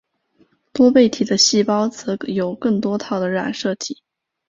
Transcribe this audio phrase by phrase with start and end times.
[0.73, 4.01] 多倍体的细胞则有更多套的染色体。